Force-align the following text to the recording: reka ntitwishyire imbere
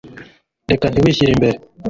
reka 0.69 0.85
ntitwishyire 0.87 1.31
imbere 1.33 1.57